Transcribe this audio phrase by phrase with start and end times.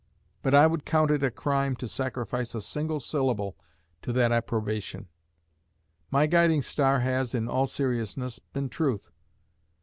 [0.41, 3.55] But I would count it a crime to sacrifice a single syllable
[4.01, 5.09] to that approbation.
[6.09, 9.11] My guiding star has, in all seriousness, been truth.